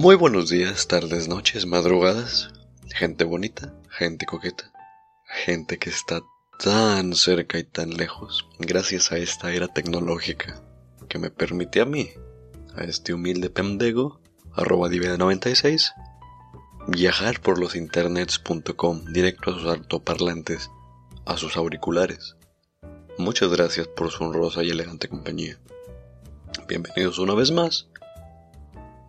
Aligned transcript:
Muy 0.00 0.16
buenos 0.16 0.48
días, 0.48 0.88
tardes, 0.88 1.28
noches, 1.28 1.66
madrugadas, 1.66 2.48
gente 2.88 3.24
bonita, 3.24 3.74
gente 3.90 4.24
coqueta, 4.24 4.72
gente 5.26 5.76
que 5.76 5.90
está 5.90 6.22
tan 6.58 7.14
cerca 7.14 7.58
y 7.58 7.64
tan 7.64 7.90
lejos 7.90 8.48
gracias 8.58 9.12
a 9.12 9.18
esta 9.18 9.52
era 9.52 9.68
tecnológica 9.68 10.62
que 11.06 11.18
me 11.18 11.30
permite 11.30 11.82
a 11.82 11.84
mí, 11.84 12.08
a 12.76 12.84
este 12.84 13.12
humilde 13.12 13.50
pendejo, 13.50 14.22
arroba 14.54 14.88
96 14.88 15.92
viajar 16.88 17.42
por 17.42 17.58
los 17.58 17.76
internets.com 17.76 19.04
directo 19.12 19.50
a 19.50 19.54
sus 19.54 19.66
altoparlantes, 19.66 20.70
a 21.26 21.36
sus 21.36 21.58
auriculares. 21.58 22.36
Muchas 23.18 23.50
gracias 23.50 23.86
por 23.86 24.10
su 24.10 24.24
honrosa 24.24 24.64
y 24.64 24.70
elegante 24.70 25.08
compañía. 25.08 25.60
Bienvenidos 26.66 27.18
una 27.18 27.34
vez 27.34 27.50
más 27.50 27.86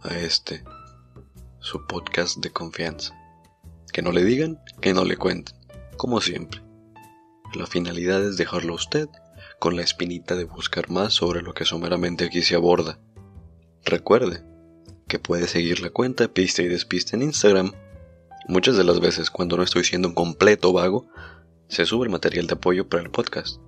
a 0.04 0.18
este, 0.18 0.64
su 1.62 1.86
podcast 1.86 2.40
de 2.40 2.50
confianza. 2.52 3.16
Que 3.94 4.02
no 4.02 4.12
le 4.12 4.24
digan, 4.24 4.60
que 4.82 4.94
no 4.94 5.06
le 5.06 5.16
cuenten, 5.16 5.56
como 5.96 6.20
siempre. 6.20 6.62
La 7.54 7.68
finalidad 7.68 8.24
es 8.24 8.36
dejarlo 8.36 8.74
a 8.74 8.78
usted 8.78 9.08
con 9.60 9.76
la 9.76 9.84
espinita 9.84 10.36
de 10.36 10.46
buscar 10.46 10.90
más 10.90 11.14
sobre 11.14 11.44
lo 11.44 11.54
que 11.54 11.66
someramente 11.66 12.26
aquí 12.26 12.42
se 12.42 12.56
aborda. 12.56 13.00
Recuerde 13.86 14.44
que 15.08 15.20
puede 15.20 15.48
seguir 15.48 15.82
la 15.82 15.92
cuenta 15.92 16.34
Pista 16.34 16.64
y 16.64 16.68
Despista 16.68 17.16
en 17.16 17.24
Instagram. 17.24 17.74
Muchas 18.48 18.76
de 18.76 18.84
las 18.84 19.00
veces 19.00 19.30
cuando 19.30 19.56
no 19.56 19.64
estoy 19.64 19.84
siendo 19.84 20.08
un 20.08 20.16
completo 20.16 20.74
vago, 20.74 21.08
se 21.68 21.86
sube 21.86 22.06
el 22.06 22.12
material 22.12 22.48
de 22.48 22.56
apoyo 22.56 22.90
para 22.90 23.04
el 23.04 23.12
podcast. 23.12 23.62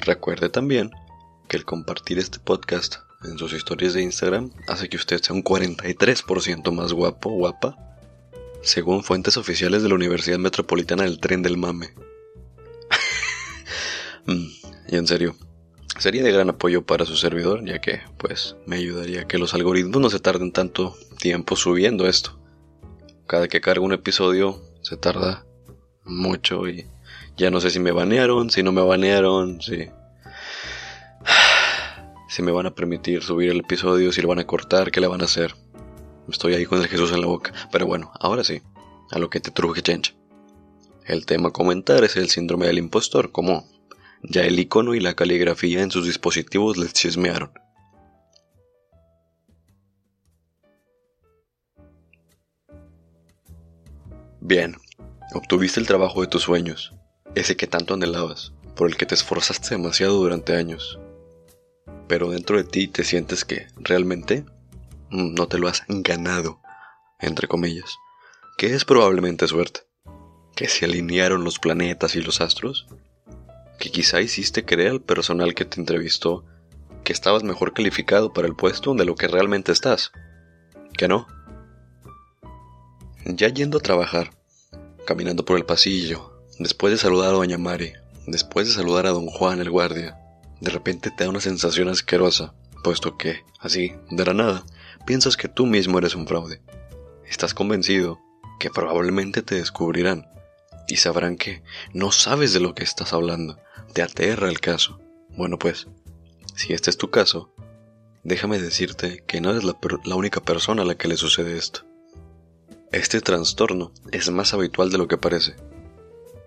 Recuerde 0.00 0.48
también 0.48 0.90
que 1.46 1.58
el 1.58 1.66
compartir 1.66 2.18
este 2.18 2.38
podcast 2.38 2.96
en 3.24 3.38
sus 3.38 3.52
historias 3.52 3.94
de 3.94 4.02
Instagram 4.02 4.50
hace 4.66 4.88
que 4.88 4.96
usted 4.96 5.20
sea 5.20 5.34
un 5.34 5.44
43% 5.44 6.72
más 6.72 6.92
guapo 6.92 7.30
guapa, 7.30 7.76
según 8.62 9.02
fuentes 9.02 9.36
oficiales 9.36 9.82
de 9.82 9.88
la 9.88 9.94
Universidad 9.94 10.38
Metropolitana 10.38 11.04
del 11.04 11.20
Tren 11.20 11.42
del 11.42 11.56
Mame. 11.56 11.90
Mm, 14.26 14.48
y 14.88 14.96
en 14.96 15.06
serio, 15.06 15.34
sería 15.98 16.22
de 16.22 16.30
gran 16.30 16.50
apoyo 16.50 16.84
para 16.84 17.06
su 17.06 17.16
servidor, 17.16 17.64
ya 17.64 17.80
que, 17.80 18.02
pues, 18.18 18.54
me 18.66 18.76
ayudaría 18.76 19.22
a 19.22 19.26
que 19.26 19.38
los 19.38 19.54
algoritmos 19.54 19.98
no 19.98 20.10
se 20.10 20.20
tarden 20.20 20.52
tanto 20.52 20.94
tiempo 21.18 21.56
subiendo 21.56 22.06
esto. 22.06 22.38
Cada 23.26 23.48
que 23.48 23.62
cargo 23.62 23.86
un 23.86 23.94
episodio 23.94 24.62
se 24.82 24.98
tarda 24.98 25.46
mucho 26.04 26.68
y 26.68 26.86
ya 27.38 27.50
no 27.50 27.62
sé 27.62 27.70
si 27.70 27.80
me 27.80 27.92
banearon, 27.92 28.50
si 28.50 28.62
no 28.62 28.72
me 28.72 28.82
banearon, 28.82 29.62
si 29.62 29.88
si 32.30 32.42
me 32.42 32.52
van 32.52 32.66
a 32.66 32.74
permitir 32.76 33.24
subir 33.24 33.50
el 33.50 33.58
episodio, 33.58 34.12
si 34.12 34.22
lo 34.22 34.28
van 34.28 34.38
a 34.38 34.46
cortar, 34.46 34.92
qué 34.92 35.00
le 35.00 35.08
van 35.08 35.20
a 35.20 35.24
hacer. 35.24 35.56
Estoy 36.28 36.54
ahí 36.54 36.64
con 36.64 36.80
el 36.80 36.86
Jesús 36.86 37.10
en 37.10 37.20
la 37.20 37.26
boca. 37.26 37.52
Pero 37.72 37.86
bueno, 37.86 38.12
ahora 38.20 38.44
sí, 38.44 38.62
a 39.10 39.18
lo 39.18 39.28
que 39.28 39.40
te 39.40 39.50
truje 39.50 39.82
chencha. 39.82 40.14
El 41.04 41.26
tema 41.26 41.48
a 41.48 41.52
comentar 41.52 42.04
es 42.04 42.14
el 42.16 42.28
síndrome 42.28 42.68
del 42.68 42.78
impostor, 42.78 43.32
como 43.32 43.68
ya 44.22 44.42
el 44.42 44.60
icono 44.60 44.94
y 44.94 45.00
la 45.00 45.14
caligrafía 45.14 45.82
en 45.82 45.90
sus 45.90 46.06
dispositivos 46.06 46.76
les 46.76 46.92
chismearon. 46.92 47.50
Bien, 54.40 54.76
obtuviste 55.34 55.80
el 55.80 55.88
trabajo 55.88 56.20
de 56.20 56.28
tus 56.28 56.42
sueños, 56.42 56.94
ese 57.34 57.56
que 57.56 57.66
tanto 57.66 57.94
anhelabas, 57.94 58.52
por 58.76 58.88
el 58.88 58.96
que 58.96 59.06
te 59.06 59.16
esforzaste 59.16 59.70
demasiado 59.70 60.14
durante 60.14 60.54
años 60.54 61.00
pero 62.10 62.28
dentro 62.28 62.56
de 62.56 62.64
ti 62.64 62.88
te 62.88 63.04
sientes 63.04 63.44
que 63.44 63.68
realmente 63.76 64.44
no 65.10 65.46
te 65.46 65.58
lo 65.58 65.68
has 65.68 65.84
ganado, 65.86 66.60
entre 67.20 67.46
comillas, 67.46 67.98
que 68.58 68.74
es 68.74 68.84
probablemente 68.84 69.46
suerte, 69.46 69.82
que 70.56 70.66
se 70.66 70.86
alinearon 70.86 71.44
los 71.44 71.60
planetas 71.60 72.16
y 72.16 72.20
los 72.20 72.40
astros, 72.40 72.88
que 73.78 73.92
quizá 73.92 74.20
hiciste 74.20 74.64
creer 74.64 74.90
al 74.90 75.00
personal 75.00 75.54
que 75.54 75.64
te 75.64 75.78
entrevistó 75.78 76.44
que 77.04 77.12
estabas 77.12 77.44
mejor 77.44 77.74
calificado 77.74 78.32
para 78.32 78.48
el 78.48 78.56
puesto 78.56 78.92
de 78.94 79.04
lo 79.04 79.14
que 79.14 79.28
realmente 79.28 79.70
estás, 79.70 80.10
que 80.98 81.06
no. 81.06 81.28
Ya 83.24 83.50
yendo 83.50 83.78
a 83.78 83.82
trabajar, 83.82 84.30
caminando 85.06 85.44
por 85.44 85.56
el 85.56 85.64
pasillo, 85.64 86.42
después 86.58 86.90
de 86.90 86.98
saludar 86.98 87.28
a 87.28 87.34
doña 87.34 87.56
Mari, 87.56 87.92
después 88.26 88.66
de 88.66 88.74
saludar 88.74 89.06
a 89.06 89.10
don 89.10 89.26
Juan 89.26 89.60
el 89.60 89.70
guardia, 89.70 90.19
de 90.60 90.70
repente 90.70 91.10
te 91.10 91.24
da 91.24 91.30
una 91.30 91.40
sensación 91.40 91.88
asquerosa, 91.88 92.54
puesto 92.84 93.16
que, 93.16 93.44
así, 93.58 93.94
de 94.10 94.24
la 94.24 94.34
nada, 94.34 94.64
piensas 95.06 95.36
que 95.36 95.48
tú 95.48 95.66
mismo 95.66 95.98
eres 95.98 96.14
un 96.14 96.26
fraude. 96.26 96.60
Estás 97.26 97.54
convencido 97.54 98.20
que 98.58 98.70
probablemente 98.70 99.42
te 99.42 99.54
descubrirán 99.54 100.28
y 100.86 100.96
sabrán 100.96 101.36
que 101.36 101.62
no 101.94 102.12
sabes 102.12 102.52
de 102.52 102.60
lo 102.60 102.74
que 102.74 102.84
estás 102.84 103.12
hablando. 103.12 103.58
Te 103.94 104.02
aterra 104.02 104.48
el 104.48 104.60
caso. 104.60 105.00
Bueno 105.30 105.58
pues, 105.58 105.88
si 106.54 106.74
este 106.74 106.90
es 106.90 106.98
tu 106.98 107.10
caso, 107.10 107.54
déjame 108.22 108.58
decirte 108.58 109.24
que 109.26 109.40
no 109.40 109.50
eres 109.50 109.64
la, 109.64 110.14
única 110.14 110.40
persona 110.40 110.82
a 110.82 110.84
la 110.84 110.96
que 110.96 111.08
le 111.08 111.16
sucede 111.16 111.56
esto. 111.56 111.86
Este 112.92 113.20
trastorno 113.20 113.92
es 114.10 114.30
más 114.30 114.52
habitual 114.52 114.90
de 114.90 114.98
lo 114.98 115.06
que 115.06 115.16
parece, 115.16 115.54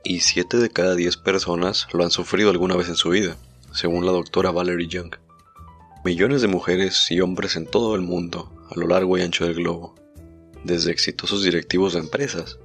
y 0.03 0.19
7 0.19 0.57
de 0.57 0.69
cada 0.69 0.93
10 0.93 1.15
personas 1.17 1.87
lo 1.93 2.03
han 2.03 2.11
sufrido 2.11 2.49
alguna 2.49 2.75
vez 2.75 2.89
en 2.89 2.97
su 2.97 3.09
vida 3.09 3.37
según 3.73 4.05
la 4.05 4.11
doctora 4.11 4.51
Valerie 4.51 4.87
Young. 4.87 5.15
Millones 6.05 6.41
de 6.41 6.47
mujeres 6.47 7.09
y 7.09 7.19
hombres 7.21 7.55
en 7.55 7.65
todo 7.65 7.95
el 7.95 8.01
mundo, 8.01 8.51
a 8.69 8.79
lo 8.79 8.87
largo 8.87 9.17
y 9.17 9.21
ancho 9.21 9.45
del 9.45 9.55
globo, 9.55 9.95
desde 10.63 10.91
exitosos 10.91 11.43
directivos 11.43 11.93
de 11.93 11.99
empresas 11.99 12.59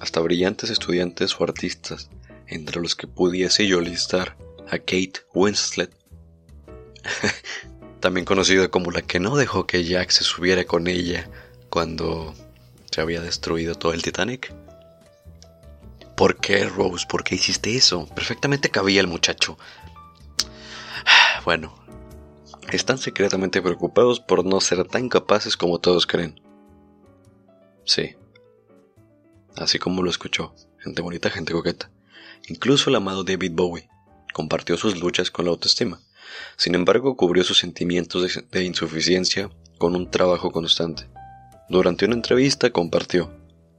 hasta 0.00 0.20
brillantes 0.20 0.70
estudiantes 0.70 1.38
o 1.38 1.44
artistas, 1.44 2.10
entre 2.46 2.80
los 2.80 2.94
que 2.94 3.06
pudiese 3.06 3.66
yo 3.66 3.80
listar 3.80 4.36
a 4.68 4.78
Kate 4.78 5.14
Winslet, 5.34 5.90
también 8.00 8.24
conocida 8.24 8.68
como 8.68 8.90
la 8.90 9.02
que 9.02 9.20
no 9.20 9.36
dejó 9.36 9.66
que 9.66 9.84
Jack 9.84 10.10
se 10.10 10.24
subiera 10.24 10.64
con 10.64 10.86
ella 10.86 11.28
cuando 11.70 12.34
se 12.90 13.00
había 13.00 13.20
destruido 13.20 13.74
todo 13.74 13.92
el 13.92 14.02
Titanic. 14.02 14.52
¿Por 16.16 16.36
qué, 16.36 16.64
Rose? 16.66 17.06
¿Por 17.08 17.24
qué 17.24 17.34
hiciste 17.34 17.74
eso? 17.74 18.06
Perfectamente 18.14 18.70
cabía 18.70 19.00
el 19.00 19.08
muchacho. 19.08 19.58
Bueno, 21.44 21.74
están 22.72 22.96
secretamente 22.96 23.60
preocupados 23.60 24.18
por 24.18 24.46
no 24.46 24.62
ser 24.62 24.82
tan 24.88 25.10
capaces 25.10 25.58
como 25.58 25.78
todos 25.78 26.06
creen. 26.06 26.40
Sí, 27.84 28.16
así 29.54 29.78
como 29.78 30.02
lo 30.02 30.08
escuchó, 30.08 30.54
gente 30.78 31.02
bonita, 31.02 31.28
gente 31.28 31.52
coqueta. 31.52 31.90
Incluso 32.48 32.88
el 32.88 32.96
amado 32.96 33.24
David 33.24 33.52
Bowie 33.52 33.90
compartió 34.32 34.78
sus 34.78 34.98
luchas 34.98 35.30
con 35.30 35.44
la 35.44 35.50
autoestima. 35.50 36.00
Sin 36.56 36.74
embargo, 36.74 37.14
cubrió 37.14 37.44
sus 37.44 37.58
sentimientos 37.58 38.42
de, 38.50 38.64
insuficiencia 38.64 39.50
con 39.78 39.94
un 39.94 40.10
trabajo 40.10 40.50
constante. 40.50 41.08
Durante 41.68 42.06
una 42.06 42.14
entrevista 42.14 42.70
compartió, 42.70 43.30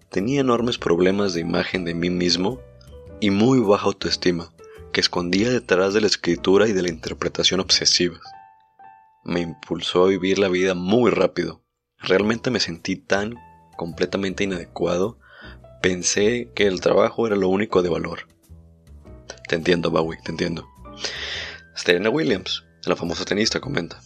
tenía 0.10 0.42
enormes 0.42 0.78
problemas 0.78 1.34
de 1.34 1.42
imagen 1.42 1.84
de 1.84 1.96
mí 1.96 2.12
mismo 2.12 2.62
y 3.20 3.32
muy 3.32 3.60
baja 3.60 3.86
autoestima 3.86 4.55
que 4.96 5.02
escondía 5.02 5.50
detrás 5.50 5.94
de 5.94 6.00
la 6.00 6.08
escritura 6.08 6.70
y 6.70 6.72
de 6.72 6.82
la 6.82 6.88
interpretación 6.88 7.60
obsesivas. 7.60 8.22
Me 9.26 9.42
impulsó 9.42 10.06
a 10.06 10.08
vivir 10.08 10.40
la 10.40 10.48
vida 10.48 10.74
muy 10.74 11.12
rápido. 11.12 11.66
Realmente 11.98 12.50
me 12.50 12.62
sentí 12.62 12.96
tan 12.96 13.36
completamente 13.76 14.46
inadecuado. 14.46 15.20
Pensé 15.82 16.50
que 16.56 16.66
el 16.66 16.80
trabajo 16.80 17.28
era 17.28 17.36
lo 17.36 17.50
único 17.50 17.82
de 17.82 17.90
valor. 17.90 18.30
Te 19.50 19.56
entiendo, 19.56 19.92
Bowie, 19.92 20.18
te 20.24 20.32
entiendo. 20.32 20.66
Serena 21.74 22.10
Williams, 22.10 22.64
la 22.86 22.96
famosa 22.96 23.26
tenista, 23.26 23.60
comenta. 23.60 24.00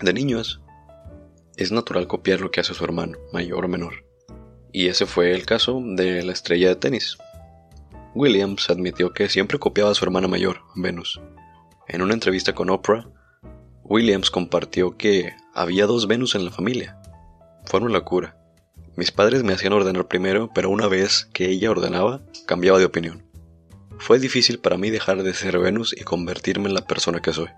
De 0.00 0.14
niños, 0.14 0.62
es 1.58 1.70
natural 1.70 2.06
copiar 2.06 2.40
lo 2.40 2.50
que 2.50 2.60
hace 2.60 2.72
su 2.72 2.82
hermano, 2.82 3.18
mayor 3.34 3.66
o 3.66 3.68
menor. 3.68 4.06
Y 4.72 4.88
ese 4.88 5.04
fue 5.04 5.32
el 5.32 5.44
caso 5.44 5.82
de 5.84 6.22
la 6.22 6.32
estrella 6.32 6.68
de 6.68 6.76
tenis, 6.76 7.18
Williams 8.18 8.68
admitió 8.68 9.12
que 9.12 9.28
siempre 9.28 9.60
copiaba 9.60 9.92
a 9.92 9.94
su 9.94 10.04
hermana 10.04 10.26
mayor, 10.26 10.62
Venus. 10.74 11.20
En 11.86 12.02
una 12.02 12.14
entrevista 12.14 12.52
con 12.52 12.68
Oprah, 12.68 13.06
Williams 13.84 14.32
compartió 14.32 14.96
que 14.96 15.36
había 15.54 15.86
dos 15.86 16.08
Venus 16.08 16.34
en 16.34 16.44
la 16.44 16.50
familia. 16.50 17.00
Fue 17.64 17.78
una 17.78 17.90
locura. 17.90 18.36
Mis 18.96 19.12
padres 19.12 19.44
me 19.44 19.52
hacían 19.52 19.72
ordenar 19.72 20.08
primero, 20.08 20.50
pero 20.52 20.68
una 20.68 20.88
vez 20.88 21.28
que 21.32 21.48
ella 21.48 21.70
ordenaba, 21.70 22.20
cambiaba 22.44 22.80
de 22.80 22.86
opinión. 22.86 23.24
Fue 23.98 24.18
difícil 24.18 24.58
para 24.58 24.76
mí 24.76 24.90
dejar 24.90 25.22
de 25.22 25.32
ser 25.32 25.56
Venus 25.56 25.94
y 25.96 26.02
convertirme 26.02 26.66
en 26.68 26.74
la 26.74 26.88
persona 26.88 27.22
que 27.22 27.32
soy. 27.32 27.50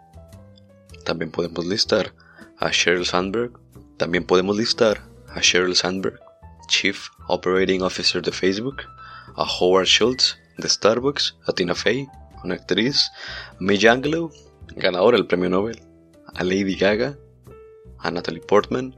También 1.06 1.30
podemos 1.30 1.64
listar 1.64 2.12
a 2.58 2.68
Sheryl 2.68 3.06
Sandberg. 3.06 3.52
También 3.96 4.24
podemos 4.24 4.58
listar 4.58 5.08
a 5.34 5.40
Sheryl 5.40 5.74
Sandberg, 5.74 6.20
Chief 6.68 7.08
Operating 7.28 7.80
Officer 7.80 8.20
de 8.20 8.30
Facebook, 8.30 8.82
a 9.36 9.44
Howard 9.44 9.86
Schultz, 9.86 10.36
de 10.58 10.68
Starbucks, 10.68 11.36
a 11.46 11.52
Tina 11.52 11.74
Fey, 11.74 12.08
una 12.44 12.54
actriz, 12.54 13.10
a 13.52 13.56
May 13.60 13.78
ganadora 14.76 15.16
del 15.16 15.26
premio 15.26 15.50
Nobel, 15.50 15.82
a 16.34 16.44
Lady 16.44 16.76
Gaga, 16.76 17.16
a 17.98 18.10
Natalie 18.10 18.40
Portman, 18.40 18.94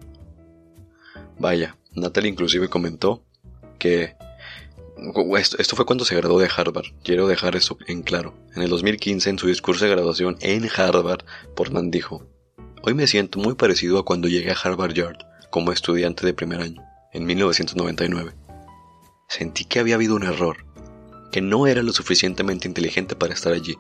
Vaya, 1.39 1.77
Natalie 1.95 2.31
inclusive 2.31 2.69
comentó 2.69 3.25
que 3.79 4.15
esto, 5.59 5.77
fue 5.77 5.87
cuando 5.87 6.05
se 6.05 6.15
graduó 6.15 6.39
de 6.39 6.49
Harvard. 6.55 6.87
Quiero 7.03 7.27
dejar 7.27 7.57
eso 7.57 7.79
en 7.87 8.03
claro. 8.03 8.35
En 8.55 8.63
el 8.63 8.71
2015, 8.71 9.31
en 9.31 9.39
su 9.39 9.49
discurso 9.49 9.85
de 9.85 9.91
graduación 9.91 10.37
en 10.41 10.69
Harvard, 10.77 11.25
Portman 11.57 11.91
dijo, 11.91 12.25
Hoy 12.83 12.95
me 12.95 13.07
siento 13.07 13.39
muy 13.39 13.55
parecido 13.55 13.99
a 13.99 14.05
cuando 14.05 14.29
llegué 14.29 14.51
a 14.53 14.57
Harvard 14.57 14.93
Yard 14.93 15.19
como 15.51 15.73
estudiante 15.73 16.25
de 16.25 16.35
primer 16.35 16.61
año, 16.61 16.83
en 17.13 17.25
1999. 17.25 18.33
Sentí 19.29 19.65
que 19.65 19.81
había 19.81 19.97
habido 19.97 20.15
un 20.15 20.23
error, 20.23 20.65
que 21.33 21.41
no 21.41 21.67
era 21.67 21.83
lo 21.83 21.93
suficientemente 21.93 22.69
inteligente 22.69 23.17
para 23.17 23.35
estar 23.35 23.53
allí, 23.53 23.77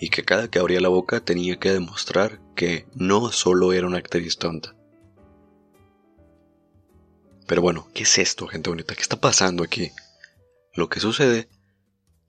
y 0.00 0.08
que 0.08 0.24
cada 0.24 0.48
que 0.48 0.58
abría 0.58 0.80
la 0.80 0.88
boca 0.88 1.20
tenía 1.20 1.58
que 1.58 1.72
demostrar 1.72 2.40
que 2.54 2.86
no 2.94 3.30
solo 3.32 3.72
era 3.72 3.86
una 3.86 3.98
actriz 3.98 4.38
tonta. 4.38 4.74
Pero 7.46 7.60
bueno, 7.60 7.88
¿qué 7.92 8.04
es 8.04 8.18
esto, 8.18 8.46
gente 8.46 8.70
bonita? 8.70 8.94
¿Qué 8.94 9.02
está 9.02 9.20
pasando 9.20 9.62
aquí? 9.62 9.90
Lo 10.74 10.88
que 10.88 11.00
sucede 11.00 11.48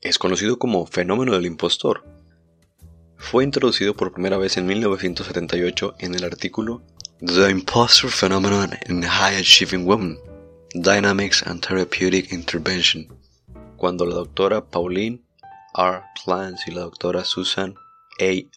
es 0.01 0.17
conocido 0.19 0.59
como 0.59 0.85
fenómeno 0.85 1.33
del 1.33 1.45
impostor. 1.45 2.03
Fue 3.15 3.43
introducido 3.43 3.95
por 3.95 4.11
primera 4.11 4.37
vez 4.37 4.57
en 4.57 4.65
1978 4.65 5.95
en 5.99 6.15
el 6.15 6.25
artículo 6.25 6.83
The 7.19 7.49
Impostor 7.49 8.11
Phenomenon 8.11 8.71
in 8.89 9.03
High 9.03 9.37
Achieving 9.37 9.87
Women, 9.87 10.19
Dynamics 10.73 11.41
and 11.47 11.65
Therapeutic 11.65 12.33
Intervention, 12.33 13.07
cuando 13.83 14.05
la 14.05 14.15
doctora 14.15 14.69
Pauline 14.69 15.25
R. 15.75 16.03
Clance 16.23 16.71
y 16.71 16.73
la 16.73 16.83
doctora 16.83 17.25
Susan 17.25 17.75
A. 18.17 18.49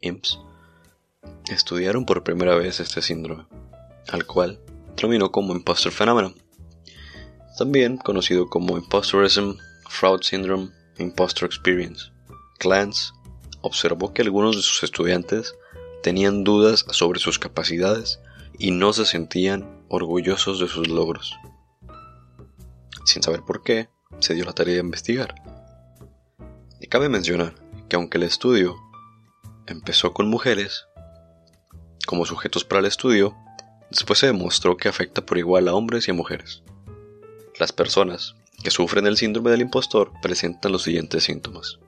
Imps 0.00 0.40
estudiaron 1.48 2.04
por 2.04 2.24
primera 2.24 2.56
vez 2.56 2.80
este 2.80 3.00
síndrome, 3.00 3.46
al 4.08 4.26
cual 4.26 4.58
terminó 4.96 5.30
como 5.30 5.52
Impostor 5.54 5.92
Phenomenon 5.92 6.34
también 7.56 7.98
conocido 7.98 8.50
como 8.50 8.76
impostorism, 8.76 9.52
fraud 9.88 10.22
syndrome, 10.22 10.72
impostor 10.98 11.46
experience. 11.46 12.10
Clance 12.58 13.12
observó 13.60 14.12
que 14.12 14.22
algunos 14.22 14.56
de 14.56 14.62
sus 14.62 14.82
estudiantes 14.82 15.54
tenían 16.02 16.42
dudas 16.42 16.84
sobre 16.90 17.20
sus 17.20 17.38
capacidades 17.38 18.18
y 18.58 18.72
no 18.72 18.92
se 18.92 19.04
sentían 19.04 19.84
orgullosos 19.88 20.58
de 20.58 20.66
sus 20.66 20.88
logros. 20.88 21.36
Sin 23.04 23.22
saber 23.22 23.42
por 23.42 23.62
qué, 23.62 23.93
se 24.20 24.34
dio 24.34 24.44
la 24.44 24.52
tarea 24.52 24.74
de 24.74 24.80
investigar. 24.80 25.34
Y 26.80 26.86
cabe 26.86 27.08
mencionar 27.08 27.54
que 27.88 27.96
aunque 27.96 28.18
el 28.18 28.24
estudio 28.24 28.76
empezó 29.66 30.12
con 30.12 30.28
mujeres 30.28 30.86
como 32.06 32.26
sujetos 32.26 32.64
para 32.64 32.80
el 32.80 32.86
estudio, 32.86 33.34
después 33.90 34.18
se 34.18 34.26
demostró 34.26 34.76
que 34.76 34.88
afecta 34.88 35.24
por 35.24 35.38
igual 35.38 35.68
a 35.68 35.74
hombres 35.74 36.08
y 36.08 36.10
a 36.10 36.14
mujeres. 36.14 36.62
Las 37.58 37.72
personas 37.72 38.34
que 38.62 38.70
sufren 38.70 39.06
el 39.06 39.16
síndrome 39.16 39.50
del 39.50 39.62
impostor 39.62 40.12
presentan 40.20 40.72
los 40.72 40.82
siguientes 40.82 41.24
síntomas. 41.24 41.78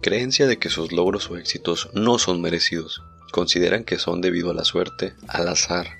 Creencia 0.00 0.46
de 0.46 0.58
que 0.58 0.70
sus 0.70 0.92
logros 0.92 1.30
o 1.30 1.36
éxitos 1.36 1.90
no 1.92 2.18
son 2.18 2.40
merecidos. 2.40 3.02
Consideran 3.32 3.84
que 3.84 3.98
son 3.98 4.20
debido 4.20 4.50
a 4.50 4.54
la 4.54 4.64
suerte, 4.64 5.12
al 5.26 5.48
azar, 5.48 5.97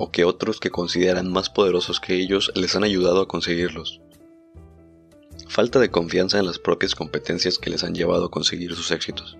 o 0.00 0.12
que 0.12 0.24
otros 0.24 0.60
que 0.60 0.70
consideran 0.70 1.30
más 1.32 1.50
poderosos 1.50 1.98
que 1.98 2.14
ellos 2.14 2.52
les 2.54 2.76
han 2.76 2.84
ayudado 2.84 3.20
a 3.20 3.26
conseguirlos. 3.26 4.00
Falta 5.48 5.80
de 5.80 5.90
confianza 5.90 6.38
en 6.38 6.46
las 6.46 6.60
propias 6.60 6.94
competencias 6.94 7.58
que 7.58 7.68
les 7.68 7.82
han 7.82 7.96
llevado 7.96 8.26
a 8.26 8.30
conseguir 8.30 8.76
sus 8.76 8.92
éxitos. 8.92 9.36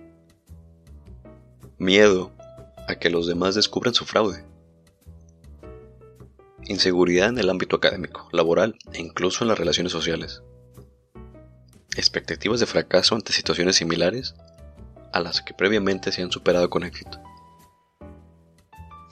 Miedo 1.77 2.33
a 2.89 2.95
que 2.95 3.09
los 3.09 3.25
demás 3.25 3.55
descubran 3.55 3.93
su 3.93 4.03
fraude. 4.03 4.43
Inseguridad 6.65 7.29
en 7.29 7.37
el 7.37 7.49
ámbito 7.49 7.77
académico, 7.77 8.27
laboral 8.33 8.77
e 8.91 8.99
incluso 8.99 9.45
en 9.45 9.47
las 9.47 9.57
relaciones 9.57 9.93
sociales. 9.93 10.43
Expectativas 11.95 12.59
de 12.59 12.65
fracaso 12.65 13.15
ante 13.15 13.31
situaciones 13.31 13.77
similares 13.77 14.35
a 15.13 15.21
las 15.21 15.41
que 15.41 15.53
previamente 15.53 16.11
se 16.11 16.21
han 16.21 16.33
superado 16.33 16.69
con 16.69 16.83
éxito. 16.83 17.17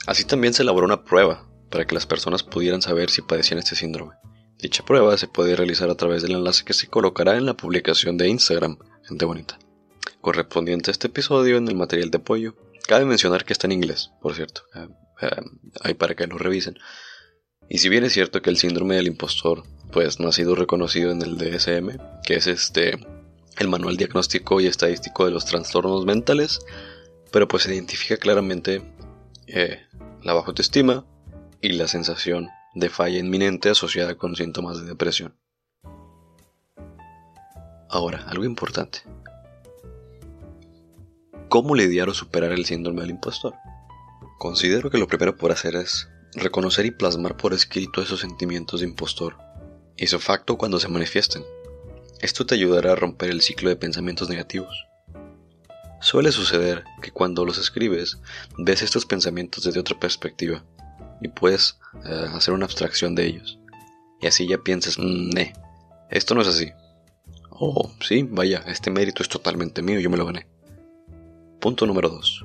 Así 0.08 0.24
también 0.24 0.54
se 0.54 0.62
elaboró 0.62 0.86
una 0.86 1.04
prueba 1.04 1.46
para 1.70 1.86
que 1.86 1.94
las 1.94 2.06
personas 2.06 2.42
pudieran 2.42 2.80
saber 2.80 3.10
si 3.10 3.20
padecían 3.20 3.58
este 3.58 3.76
síndrome. 3.76 4.14
Dicha 4.58 4.82
prueba 4.82 5.18
se 5.18 5.28
puede 5.28 5.54
realizar 5.54 5.90
a 5.90 5.96
través 5.96 6.22
del 6.22 6.32
enlace 6.32 6.64
que 6.64 6.72
se 6.72 6.86
colocará 6.86 7.36
en 7.36 7.44
la 7.44 7.58
publicación 7.58 8.16
de 8.16 8.26
Instagram, 8.26 8.78
gente 9.06 9.26
bonita. 9.26 9.58
Correspondiente 10.22 10.90
a 10.90 10.92
este 10.92 11.08
episodio 11.08 11.58
en 11.58 11.68
el 11.68 11.76
material 11.76 12.10
de 12.10 12.16
apoyo. 12.16 12.56
Cabe 12.86 13.04
mencionar 13.04 13.44
que 13.44 13.52
está 13.52 13.66
en 13.66 13.72
inglés, 13.72 14.10
por 14.22 14.34
cierto. 14.34 14.62
Eh, 14.76 14.88
eh, 15.20 15.42
ahí 15.82 15.92
para 15.92 16.14
que 16.14 16.26
lo 16.26 16.38
revisen. 16.38 16.78
Y 17.68 17.76
si 17.76 17.90
bien 17.90 18.04
es 18.04 18.14
cierto 18.14 18.40
que 18.40 18.48
el 18.48 18.56
síndrome 18.56 18.96
del 18.96 19.08
impostor 19.08 19.64
pues 19.92 20.20
no 20.20 20.28
ha 20.28 20.32
sido 20.32 20.54
reconocido 20.54 21.10
en 21.10 21.20
el 21.20 21.36
DSM, 21.36 21.98
que 22.24 22.36
es 22.36 22.46
este 22.46 22.98
el 23.58 23.68
manual 23.68 23.98
diagnóstico 23.98 24.58
y 24.58 24.68
estadístico 24.68 25.26
de 25.26 25.32
los 25.32 25.44
trastornos 25.44 26.06
mentales, 26.06 26.60
pero 27.30 27.46
pues 27.46 27.64
se 27.64 27.74
identifica 27.74 28.16
claramente 28.16 28.82
eh, 29.48 29.86
la 30.22 30.34
baja 30.34 30.48
autoestima 30.48 31.04
y 31.60 31.70
la 31.70 31.88
sensación 31.88 32.48
de 32.74 32.88
falla 32.88 33.18
inminente 33.18 33.70
asociada 33.70 34.16
con 34.16 34.36
síntomas 34.36 34.80
de 34.80 34.86
depresión. 34.86 35.34
Ahora, 37.90 38.24
algo 38.28 38.44
importante. 38.44 39.00
¿Cómo 41.48 41.74
lidiar 41.74 42.10
o 42.10 42.14
superar 42.14 42.52
el 42.52 42.66
síndrome 42.66 43.00
del 43.00 43.10
impostor? 43.10 43.54
Considero 44.38 44.90
que 44.90 44.98
lo 44.98 45.08
primero 45.08 45.36
por 45.36 45.50
hacer 45.50 45.76
es 45.76 46.08
reconocer 46.34 46.84
y 46.84 46.90
plasmar 46.90 47.36
por 47.36 47.54
escrito 47.54 48.02
esos 48.02 48.20
sentimientos 48.20 48.80
de 48.80 48.86
impostor, 48.86 49.38
y 49.96 50.06
su 50.06 50.20
facto 50.20 50.58
cuando 50.58 50.78
se 50.78 50.88
manifiesten. 50.88 51.42
Esto 52.20 52.44
te 52.44 52.54
ayudará 52.54 52.92
a 52.92 52.96
romper 52.96 53.30
el 53.30 53.40
ciclo 53.40 53.70
de 53.70 53.76
pensamientos 53.76 54.28
negativos. 54.28 54.87
Suele 56.00 56.32
suceder 56.32 56.84
que 57.02 57.10
cuando 57.10 57.44
los 57.44 57.58
escribes 57.58 58.18
ves 58.56 58.82
estos 58.82 59.04
pensamientos 59.04 59.64
desde 59.64 59.80
otra 59.80 59.98
perspectiva 59.98 60.64
y 61.20 61.28
puedes 61.28 61.78
eh, 62.04 62.26
hacer 62.32 62.54
una 62.54 62.66
abstracción 62.66 63.14
de 63.14 63.26
ellos. 63.26 63.58
Y 64.20 64.26
así 64.26 64.46
ya 64.46 64.58
piensas, 64.58 64.96
mm, 64.98 65.30
esto 66.10 66.34
no 66.34 66.42
es 66.42 66.48
así. 66.48 66.70
Oh, 67.50 67.90
sí, 68.00 68.22
vaya, 68.22 68.62
este 68.66 68.90
mérito 68.90 69.22
es 69.22 69.28
totalmente 69.28 69.82
mío, 69.82 69.98
yo 69.98 70.10
me 70.10 70.16
lo 70.16 70.26
gané. 70.26 70.46
Punto 71.60 71.86
número 71.86 72.08
2. 72.08 72.44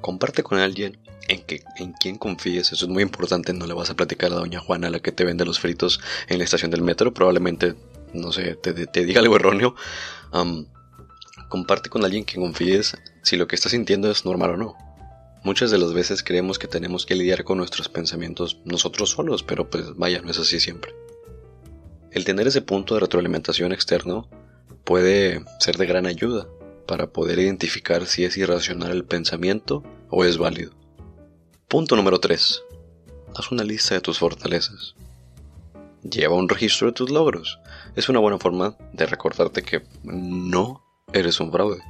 Comparte 0.00 0.42
con 0.42 0.58
alguien 0.58 0.98
en, 1.28 1.42
que, 1.42 1.62
en 1.76 1.92
quien 1.92 2.16
confíes, 2.16 2.72
eso 2.72 2.86
es 2.86 2.90
muy 2.90 3.02
importante, 3.02 3.52
no 3.52 3.66
le 3.66 3.74
vas 3.74 3.90
a 3.90 3.94
platicar 3.94 4.32
a 4.32 4.36
doña 4.36 4.60
Juana, 4.60 4.88
la 4.88 5.00
que 5.00 5.12
te 5.12 5.24
vende 5.24 5.44
los 5.44 5.60
fritos 5.60 6.00
en 6.28 6.38
la 6.38 6.44
estación 6.44 6.70
del 6.70 6.82
metro, 6.82 7.12
probablemente, 7.12 7.74
no 8.14 8.32
sé, 8.32 8.54
te, 8.54 9.04
diga 9.04 9.20
algo 9.20 9.36
erróneo. 9.36 9.74
Comparte 11.48 11.90
con 11.90 12.04
alguien 12.04 12.24
que 12.24 12.36
confíes 12.36 12.96
si 13.22 13.36
lo 13.36 13.46
que 13.48 13.56
estás 13.56 13.72
sintiendo 13.72 14.10
es 14.10 14.24
normal 14.24 14.50
o 14.50 14.56
no. 14.56 14.76
Muchas 15.42 15.70
de 15.70 15.78
las 15.78 15.92
veces 15.92 16.22
creemos 16.22 16.58
que 16.58 16.66
tenemos 16.66 17.06
que 17.06 17.14
lidiar 17.14 17.44
con 17.44 17.58
nuestros 17.58 17.88
pensamientos 17.88 18.58
nosotros 18.64 19.10
solos, 19.10 19.42
pero 19.42 19.70
pues 19.70 19.94
vaya, 19.94 20.20
no 20.20 20.30
es 20.30 20.38
así 20.38 20.58
siempre. 20.58 20.94
El 22.10 22.24
tener 22.24 22.46
ese 22.46 22.62
punto 22.62 22.94
de 22.94 23.00
retroalimentación 23.00 23.72
externo 23.72 24.28
puede 24.84 25.44
ser 25.60 25.76
de 25.76 25.86
gran 25.86 26.06
ayuda 26.06 26.48
para 26.86 27.08
poder 27.08 27.38
identificar 27.38 28.06
si 28.06 28.24
es 28.24 28.36
irracional 28.36 28.92
el 28.92 29.04
pensamiento 29.04 29.82
o 30.08 30.24
es 30.24 30.38
válido. 30.38 30.72
Punto 31.68 31.96
número 31.96 32.20
3. 32.20 32.62
Haz 33.34 33.52
una 33.52 33.64
lista 33.64 33.94
de 33.94 34.00
tus 34.00 34.18
fortalezas. 34.18 34.94
Lleva 36.02 36.36
un 36.36 36.48
registro 36.48 36.86
de 36.86 36.92
tus 36.92 37.10
logros. 37.10 37.58
Es 37.96 38.08
una 38.08 38.20
buena 38.20 38.38
forma 38.38 38.76
de 38.92 39.06
recordarte 39.06 39.62
que 39.62 39.82
no 40.04 40.85
eres 41.12 41.40
un 41.40 41.52
fraude, 41.52 41.82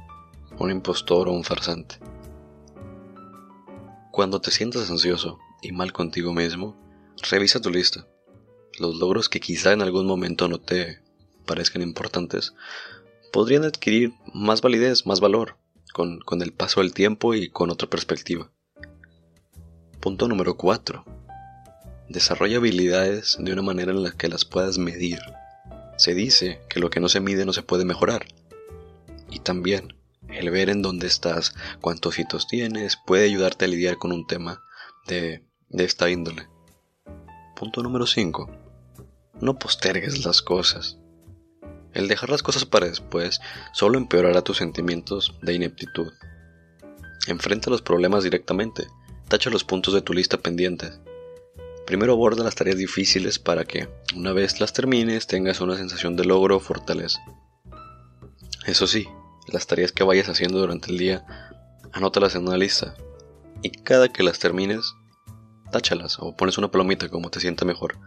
un 0.59 0.71
impostor 0.71 1.27
o 1.27 1.33
un 1.33 1.43
farsante. 1.43 1.95
Cuando 4.11 4.39
te 4.39 4.51
sientas 4.51 4.89
ansioso 4.89 5.39
y 5.61 5.71
mal 5.71 5.91
contigo 5.91 6.33
mismo, 6.33 6.77
revisa 7.29 7.59
tu 7.59 7.69
lista. 7.69 8.07
Los 8.79 8.95
logros 8.97 9.27
que 9.27 9.39
quizá 9.39 9.73
en 9.73 9.81
algún 9.81 10.05
momento 10.05 10.47
no 10.47 10.59
te 10.59 11.01
parezcan 11.45 11.81
importantes 11.81 12.53
podrían 13.33 13.65
adquirir 13.65 14.13
más 14.33 14.61
validez, 14.61 15.05
más 15.05 15.19
valor, 15.19 15.57
con, 15.93 16.19
con 16.19 16.41
el 16.41 16.53
paso 16.53 16.81
del 16.81 16.93
tiempo 16.93 17.33
y 17.33 17.49
con 17.49 17.69
otra 17.71 17.89
perspectiva. 17.89 18.51
Punto 19.99 20.27
número 20.27 20.57
4. 20.57 21.03
Desarrolla 22.07 22.57
habilidades 22.57 23.35
de 23.39 23.51
una 23.51 23.61
manera 23.63 23.91
en 23.91 24.03
la 24.03 24.11
que 24.11 24.29
las 24.29 24.45
puedas 24.45 24.77
medir. 24.77 25.19
Se 25.97 26.13
dice 26.13 26.61
que 26.69 26.79
lo 26.79 26.89
que 26.89 26.99
no 26.99 27.09
se 27.09 27.19
mide 27.19 27.45
no 27.45 27.51
se 27.51 27.63
puede 27.63 27.83
mejorar. 27.83 28.27
Y 29.37 29.39
también 29.39 29.95
el 30.29 30.49
ver 30.49 30.71
en 30.71 30.81
dónde 30.81 31.05
estás, 31.05 31.53
cuántos 31.79 32.17
hitos 32.17 32.47
tienes, 32.47 32.97
puede 33.05 33.25
ayudarte 33.25 33.65
a 33.65 33.67
lidiar 33.67 33.99
con 33.99 34.11
un 34.11 34.25
tema 34.25 34.63
de, 35.05 35.45
de 35.69 35.83
esta 35.83 36.09
índole. 36.09 36.47
Punto 37.55 37.83
número 37.83 38.07
5. 38.07 38.49
No 39.39 39.59
postergues 39.59 40.25
las 40.25 40.41
cosas. 40.41 40.97
El 41.93 42.07
dejar 42.07 42.31
las 42.31 42.41
cosas 42.41 42.65
para 42.65 42.87
después 42.87 43.39
solo 43.73 43.99
empeorará 43.99 44.41
tus 44.41 44.57
sentimientos 44.57 45.35
de 45.43 45.53
ineptitud. 45.53 46.11
Enfrenta 47.27 47.69
los 47.69 47.83
problemas 47.83 48.23
directamente 48.23 48.87
Tacha 49.27 49.49
los 49.49 49.65
puntos 49.65 49.93
de 49.93 50.01
tu 50.01 50.13
lista 50.13 50.37
pendientes. 50.37 51.01
Primero 51.85 52.13
aborda 52.13 52.45
las 52.45 52.55
tareas 52.55 52.77
difíciles 52.77 53.39
para 53.39 53.65
que, 53.65 53.89
una 54.15 54.31
vez 54.31 54.61
las 54.61 54.71
termines, 54.71 55.27
tengas 55.27 55.59
una 55.59 55.75
sensación 55.75 56.15
de 56.15 56.23
logro 56.23 56.55
o 56.55 56.59
fortaleza. 56.61 57.19
Eso 58.65 58.87
sí, 58.87 59.07
las 59.47 59.67
tareas 59.67 59.91
que 59.91 60.03
vayas 60.03 60.29
haciendo 60.29 60.59
durante 60.59 60.91
el 60.91 60.97
día, 60.97 61.25
anótalas 61.93 62.35
en 62.35 62.47
una 62.47 62.57
lista. 62.57 62.95
Y 63.61 63.69
cada 63.71 64.09
que 64.09 64.23
las 64.23 64.39
termines, 64.39 64.93
táchalas 65.71 66.17
o 66.19 66.35
pones 66.35 66.57
una 66.57 66.69
palomita 66.69 67.09
como 67.09 67.29
te 67.29 67.39
sienta 67.39 67.65
mejor. 67.65 67.97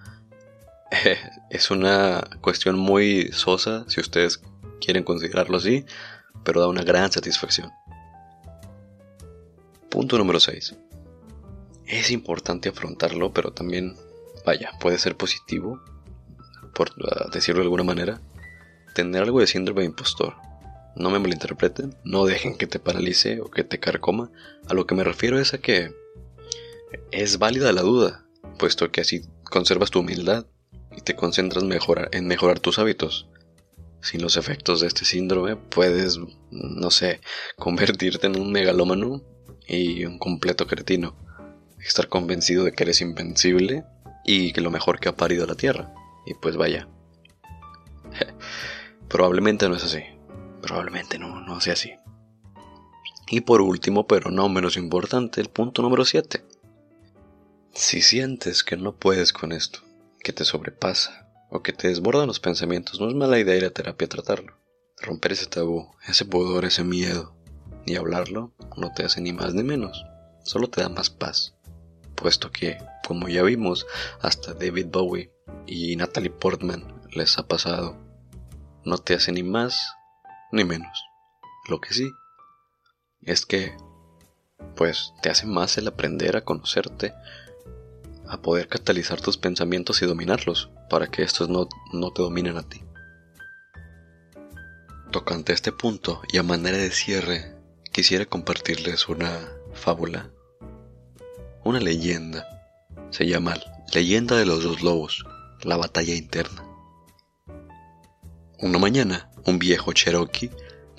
es 1.50 1.70
una 1.70 2.22
cuestión 2.40 2.78
muy 2.78 3.30
sosa 3.32 3.84
si 3.88 4.00
ustedes 4.00 4.42
quieren 4.80 5.04
considerarlo 5.04 5.56
así, 5.56 5.84
pero 6.44 6.60
da 6.60 6.68
una 6.68 6.82
gran 6.82 7.10
satisfacción. 7.12 7.70
Punto 9.88 10.18
número 10.18 10.38
6. 10.38 10.76
Es 11.86 12.10
importante 12.12 12.68
afrontarlo, 12.68 13.32
pero 13.32 13.52
también, 13.52 13.96
vaya, 14.46 14.70
puede 14.78 14.98
ser 14.98 15.16
positivo, 15.16 15.80
por 16.74 16.94
decirlo 17.32 17.60
de 17.60 17.64
alguna 17.64 17.82
manera, 17.82 18.20
tener 18.94 19.22
algo 19.22 19.40
de 19.40 19.48
síndrome 19.48 19.80
de 19.80 19.86
impostor. 19.86 20.36
No 20.96 21.10
me 21.10 21.18
malinterpreten, 21.18 21.94
no 22.04 22.24
dejen 22.24 22.56
que 22.56 22.66
te 22.66 22.78
paralice 22.78 23.40
o 23.40 23.50
que 23.50 23.64
te 23.64 23.78
carcoma. 23.78 24.30
A 24.68 24.74
lo 24.74 24.86
que 24.86 24.94
me 24.94 25.04
refiero 25.04 25.38
es 25.38 25.54
a 25.54 25.58
que 25.58 25.92
es 27.12 27.38
válida 27.38 27.72
la 27.72 27.82
duda, 27.82 28.26
puesto 28.58 28.90
que 28.90 29.00
así 29.00 29.22
conservas 29.44 29.90
tu 29.90 30.00
humildad 30.00 30.46
y 30.96 31.02
te 31.02 31.14
concentras 31.14 31.64
en 32.12 32.26
mejorar 32.26 32.60
tus 32.60 32.78
hábitos. 32.78 33.28
Sin 34.02 34.22
los 34.22 34.36
efectos 34.36 34.80
de 34.80 34.86
este 34.86 35.04
síndrome 35.04 35.56
puedes, 35.56 36.18
no 36.50 36.90
sé, 36.90 37.20
convertirte 37.56 38.26
en 38.26 38.40
un 38.40 38.50
megalómano 38.50 39.22
y 39.66 40.04
un 40.06 40.18
completo 40.18 40.66
cretino. 40.66 41.16
Estar 41.78 42.08
convencido 42.08 42.64
de 42.64 42.72
que 42.72 42.84
eres 42.84 43.00
invencible 43.00 43.84
y 44.24 44.52
que 44.52 44.60
lo 44.60 44.70
mejor 44.70 45.00
que 45.00 45.08
ha 45.08 45.16
parido 45.16 45.46
la 45.46 45.54
Tierra. 45.54 45.94
Y 46.26 46.34
pues 46.34 46.56
vaya. 46.56 46.88
Probablemente 49.08 49.68
no 49.68 49.76
es 49.76 49.84
así. 49.84 50.02
Probablemente 50.62 51.18
no, 51.18 51.40
no 51.40 51.60
sea 51.60 51.74
así. 51.74 51.92
Y 53.28 53.42
por 53.42 53.60
último, 53.60 54.06
pero 54.06 54.30
no 54.30 54.48
menos 54.48 54.76
importante, 54.76 55.40
el 55.40 55.48
punto 55.48 55.82
número 55.82 56.04
7. 56.04 56.44
Si 57.72 58.02
sientes 58.02 58.64
que 58.64 58.76
no 58.76 58.96
puedes 58.96 59.32
con 59.32 59.52
esto, 59.52 59.80
que 60.22 60.32
te 60.32 60.44
sobrepasa 60.44 61.28
o 61.48 61.62
que 61.62 61.72
te 61.72 61.88
desbordan 61.88 62.26
los 62.26 62.40
pensamientos, 62.40 63.00
no 63.00 63.08
es 63.08 63.14
mala 63.14 63.38
idea 63.38 63.56
ir 63.56 63.64
a 63.64 63.70
terapia 63.70 64.06
a 64.06 64.08
tratarlo. 64.08 64.54
Romper 65.00 65.32
ese 65.32 65.46
tabú, 65.46 65.90
ese 66.06 66.24
pudor, 66.24 66.64
ese 66.64 66.84
miedo, 66.84 67.34
y 67.86 67.96
hablarlo 67.96 68.52
no 68.76 68.92
te 68.92 69.04
hace 69.04 69.20
ni 69.20 69.32
más 69.32 69.54
ni 69.54 69.62
menos, 69.62 70.04
solo 70.42 70.68
te 70.68 70.80
da 70.80 70.88
más 70.88 71.10
paz. 71.10 71.54
Puesto 72.14 72.50
que, 72.50 72.78
como 73.06 73.28
ya 73.28 73.42
vimos, 73.42 73.86
hasta 74.20 74.54
David 74.54 74.86
Bowie 74.90 75.30
y 75.66 75.96
Natalie 75.96 76.30
Portman 76.30 77.00
les 77.12 77.38
ha 77.38 77.46
pasado. 77.46 77.96
No 78.84 78.98
te 78.98 79.14
hace 79.14 79.32
ni 79.32 79.42
más 79.42 79.94
ni 80.52 80.64
menos. 80.64 81.04
Lo 81.68 81.80
que 81.80 81.94
sí 81.94 82.12
es 83.22 83.46
que, 83.46 83.76
pues, 84.76 85.12
te 85.22 85.30
hace 85.30 85.46
más 85.46 85.76
el 85.78 85.88
aprender 85.88 86.36
a 86.36 86.44
conocerte, 86.44 87.14
a 88.26 88.40
poder 88.40 88.68
catalizar 88.68 89.20
tus 89.20 89.36
pensamientos 89.36 90.02
y 90.02 90.06
dominarlos, 90.06 90.70
para 90.88 91.08
que 91.08 91.22
estos 91.22 91.48
no, 91.48 91.68
no 91.92 92.12
te 92.12 92.22
dominen 92.22 92.56
a 92.56 92.68
ti. 92.68 92.82
Tocante 95.10 95.52
a 95.52 95.54
este 95.54 95.72
punto 95.72 96.22
y 96.32 96.38
a 96.38 96.42
manera 96.42 96.76
de 96.76 96.90
cierre, 96.90 97.56
quisiera 97.92 98.26
compartirles 98.26 99.08
una 99.08 99.48
fábula, 99.74 100.30
una 101.64 101.80
leyenda. 101.80 102.46
Se 103.10 103.26
llama 103.26 103.56
Leyenda 103.92 104.36
de 104.36 104.46
los 104.46 104.62
dos 104.62 104.82
lobos, 104.82 105.24
la 105.62 105.76
batalla 105.76 106.14
interna. 106.14 106.64
Una 108.60 108.78
mañana, 108.78 109.29
un 109.44 109.58
viejo 109.58 109.92
cherokee 109.92 110.50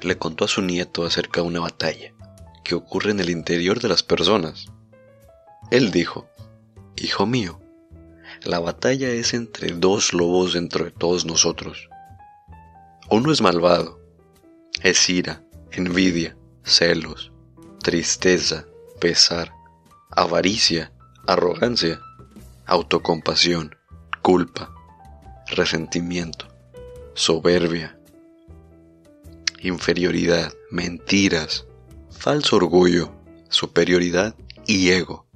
le 0.02 0.18
contó 0.18 0.46
a 0.46 0.48
su 0.48 0.62
nieto 0.62 1.06
acerca 1.06 1.42
de 1.42 1.48
una 1.48 1.60
batalla 1.60 2.14
que 2.64 2.76
ocurre 2.76 3.12
en 3.12 3.20
el 3.20 3.30
interior 3.30 3.80
de 3.80 3.90
las 3.90 4.04
personas. 4.04 4.68
Él 5.70 5.92
dijo, 5.92 6.28
Hijo 6.96 7.26
mío, 7.26 7.60
la 8.44 8.60
batalla 8.60 9.10
es 9.10 9.34
entre 9.34 9.72
dos 9.74 10.14
lobos 10.14 10.54
dentro 10.54 10.86
de 10.86 10.92
todos 10.92 11.26
nosotros. 11.26 11.90
Uno 13.10 13.32
es 13.32 13.42
malvado, 13.42 14.00
es 14.82 15.10
ira, 15.10 15.44
envidia, 15.72 16.38
celos, 16.64 17.32
tristeza, 17.84 18.66
pesar, 19.00 19.54
avaricia, 20.10 20.92
arrogancia, 21.28 22.00
autocompasión, 22.66 23.76
culpa, 24.22 24.74
resentimiento, 25.48 26.48
soberbia, 27.14 28.00
inferioridad, 29.62 30.54
mentiras, 30.72 31.66
falso 32.10 32.56
orgullo, 32.56 33.12
superioridad 33.50 34.36
y 34.66 34.90
ego. 34.90 35.28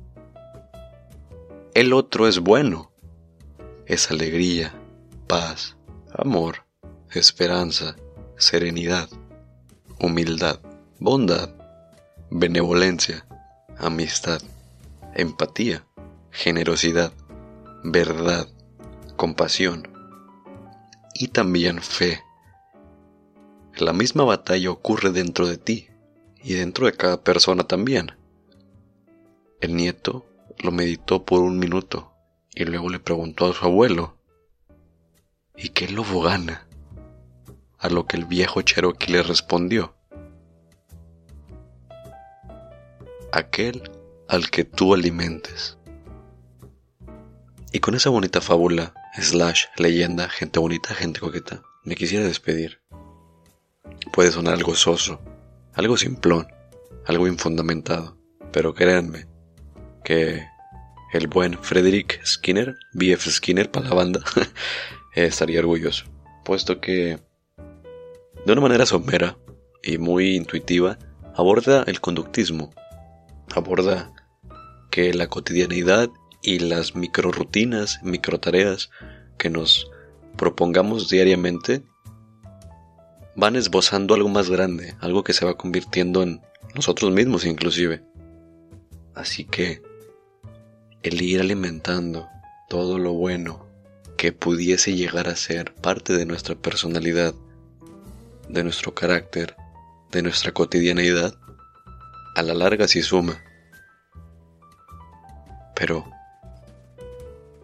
El 1.74 1.94
otro 1.94 2.28
es 2.28 2.40
bueno. 2.40 2.92
Es 3.86 4.10
alegría, 4.10 4.74
paz, 5.28 5.78
amor, 6.12 6.66
esperanza, 7.12 7.96
serenidad, 8.38 9.10
humildad, 10.00 10.60
bondad, 11.00 11.50
benevolencia, 12.32 13.28
amistad, 13.78 14.42
empatía, 15.14 15.86
generosidad, 16.32 17.14
verdad, 17.84 18.48
compasión 19.16 19.88
y 21.14 21.28
también 21.28 21.82
fe. 21.82 22.22
La 23.78 23.92
misma 23.92 24.24
batalla 24.24 24.72
ocurre 24.72 25.12
dentro 25.12 25.48
de 25.48 25.58
ti 25.58 25.90
y 26.42 26.54
dentro 26.54 26.86
de 26.86 26.94
cada 26.94 27.22
persona 27.24 27.66
también. 27.66 28.14
El 29.60 29.76
nieto 29.76 30.26
lo 30.60 30.72
meditó 30.72 31.26
por 31.26 31.42
un 31.42 31.60
minuto 31.60 32.14
y 32.54 32.64
luego 32.64 32.90
le 32.90 33.00
preguntó 33.00 33.48
a 33.48 33.54
su 33.54 33.66
abuelo, 33.66 34.18
¿y 35.58 35.70
qué 35.70 35.90
lobo 35.90 36.22
gana? 36.22 36.68
A 37.78 37.90
lo 37.90 38.06
que 38.08 38.16
el 38.16 38.24
viejo 38.24 38.62
Cherokee 38.62 39.12
le 39.12 39.24
respondió, 39.24 39.94
aquel 43.34 43.92
al 44.30 44.50
que 44.50 44.64
tú 44.64 44.94
alimentes. 44.94 45.78
Y 47.74 47.80
con 47.82 47.94
esa 47.94 48.10
bonita 48.10 48.40
fábula, 48.40 48.94
slash, 49.20 49.66
leyenda, 49.76 50.30
gente 50.30 50.60
bonita, 50.60 50.94
gente 50.96 51.20
coqueta, 51.20 51.62
me 51.84 51.96
quisiera 51.96 52.24
despedir. 52.24 52.80
Puede 54.12 54.32
sonar 54.32 54.56
algo 54.56 54.76
soso, 54.76 55.22
algo 55.74 55.98
simplón, 55.98 56.48
algo 57.06 57.28
infundamentado, 57.28 58.18
pero 58.52 58.74
créanme, 58.74 59.28
que 60.04 60.48
el 61.14 61.28
buen 61.28 61.58
Frederick 61.58 62.22
Skinner, 62.26 62.76
BF 62.94 63.30
Skinner 63.30 63.72
para 63.72 63.90
la 63.90 63.96
banda, 63.96 64.22
estaría 65.16 65.60
orgulloso, 65.60 66.06
puesto 66.44 66.80
que 66.80 67.20
de 68.46 68.52
una 68.52 68.62
manera 68.62 68.86
somera 68.86 69.38
y 69.84 69.98
muy 69.98 70.36
intuitiva 70.36 70.98
aborda 71.36 71.84
el 71.88 72.00
conductismo, 72.00 72.74
aborda 73.54 74.14
que 74.92 75.14
la 75.14 75.28
cotidianidad 75.28 76.10
y 76.42 76.60
las 76.60 76.96
microrutinas, 76.96 78.00
microtareas 78.04 78.92
que 79.38 79.50
nos 79.50 79.90
propongamos 80.38 81.10
diariamente 81.10 81.84
van 83.36 83.56
esbozando 83.56 84.16
algo 84.16 84.30
más 84.30 84.50
grande, 84.50 84.96
algo 85.00 85.24
que 85.24 85.34
se 85.34 85.46
va 85.46 85.58
convirtiendo 85.58 86.24
en 86.24 86.42
nosotros 86.74 87.12
mismos 87.12 87.46
inclusive. 87.46 88.04
Así 89.14 89.46
que 89.46 89.82
el 91.04 91.22
ir 91.22 91.40
alimentando 91.40 92.28
todo 92.70 92.98
lo 92.98 93.14
bueno 93.14 93.66
que 94.18 94.32
pudiese 94.32 94.96
llegar 94.96 95.28
a 95.28 95.36
ser 95.36 95.74
parte 95.74 96.14
de 96.14 96.26
nuestra 96.26 96.56
personalidad, 96.56 97.34
de 98.50 98.64
nuestro 98.64 98.94
carácter, 98.94 99.56
de 100.12 100.22
nuestra 100.22 100.52
cotidianeidad, 100.52 101.36
a 102.36 102.42
la 102.42 102.54
larga 102.54 102.88
sí 102.88 103.02
suma. 103.02 103.44
Pero, 105.76 106.06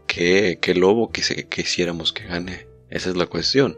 ¿qué, 0.07 0.59
qué 0.61 0.75
lobo 0.75 1.11
quisiéramos 1.11 2.11
que 2.11 2.25
gane? 2.25 2.67
Esa 2.89 3.09
es 3.09 3.15
la 3.15 3.25
cuestión, 3.25 3.77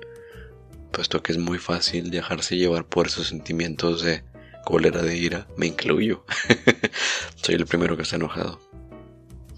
puesto 0.94 1.24
que 1.24 1.34
es 1.34 1.38
muy 1.38 1.58
fácil 1.58 2.12
dejarse 2.12 2.56
llevar 2.56 2.86
por 2.86 3.08
esos 3.08 3.28
sentimientos 3.28 4.04
de 4.04 4.24
cólera, 4.64 5.02
de 5.02 5.18
ira, 5.18 5.48
me 5.58 5.66
incluyo. 5.66 6.24
Soy 7.36 7.56
el 7.56 7.66
primero 7.66 7.98
que 7.98 8.04
está 8.04 8.16
enojado. 8.16 8.62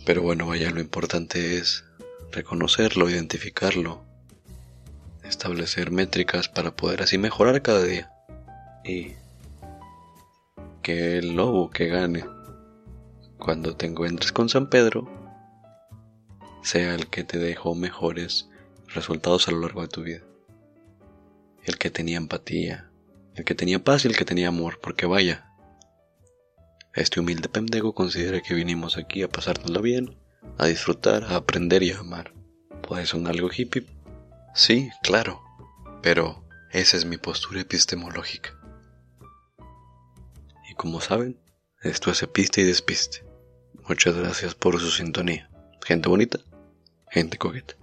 Pero 0.05 0.23
bueno, 0.23 0.47
vaya, 0.47 0.71
lo 0.71 0.79
importante 0.79 1.57
es 1.57 1.83
reconocerlo, 2.31 3.09
identificarlo, 3.09 4.03
establecer 5.23 5.91
métricas 5.91 6.47
para 6.47 6.75
poder 6.75 7.03
así 7.03 7.17
mejorar 7.17 7.61
cada 7.61 7.83
día. 7.83 8.11
Y 8.83 9.13
que 10.81 11.17
el 11.17 11.35
lobo 11.35 11.69
que 11.69 11.87
gane, 11.87 12.25
cuando 13.37 13.75
te 13.75 13.87
encuentres 13.87 14.31
con 14.31 14.47
San 14.47 14.69
Pedro 14.69 15.09
sea 16.63 16.95
el 16.95 17.07
que 17.07 17.23
te 17.23 17.37
dejó 17.37 17.75
mejores 17.75 18.49
resultados 18.87 19.47
a 19.47 19.51
lo 19.51 19.59
largo 19.59 19.81
de 19.81 19.87
tu 19.89 20.01
vida. 20.01 20.21
El 21.65 21.77
que 21.77 21.89
tenía 21.89 22.17
empatía, 22.17 22.91
el 23.33 23.43
que 23.43 23.55
tenía 23.55 23.83
paz 23.83 24.05
y 24.05 24.07
el 24.07 24.15
que 24.15 24.23
tenía 24.23 24.47
amor, 24.49 24.79
porque 24.81 25.05
vaya, 25.05 25.51
este 26.93 27.19
humilde 27.19 27.49
pendejo 27.49 27.93
considera 27.93 28.41
que 28.41 28.53
vinimos 28.53 28.97
aquí 28.97 29.23
a 29.23 29.27
pasárnoslo 29.27 29.81
bien, 29.81 30.17
a 30.57 30.67
disfrutar, 30.67 31.23
a 31.25 31.35
aprender 31.35 31.83
y 31.83 31.91
a 31.91 31.99
amar. 31.99 32.33
¿Puede 32.87 33.05
sonar 33.05 33.33
algo 33.33 33.49
hippie? 33.51 33.85
Sí, 34.53 34.89
claro, 35.03 35.41
pero 36.01 36.45
esa 36.71 36.97
es 36.97 37.05
mi 37.05 37.17
postura 37.17 37.61
epistemológica. 37.61 38.57
Y 40.69 40.75
como 40.75 41.01
saben, 41.01 41.39
esto 41.81 42.11
es 42.11 42.23
episte 42.23 42.61
y 42.61 42.65
despiste. 42.65 43.25
Muchas 43.89 44.15
gracias 44.15 44.55
por 44.55 44.79
su 44.79 44.91
sintonía. 44.91 45.49
Gente 45.83 46.09
bonita, 46.09 46.39
gente 47.09 47.37
coqueta. 47.37 47.75